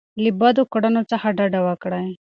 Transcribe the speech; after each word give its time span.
له 0.23 0.29
بدو 0.39 0.63
کړنو 0.73 1.01
څخه 1.11 1.27
ډډه 1.37 1.59
وکړئ. 1.67 2.09